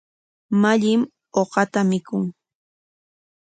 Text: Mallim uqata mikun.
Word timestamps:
Mallim 0.61 1.01
uqata 1.41 1.81
mikun. 1.89 2.23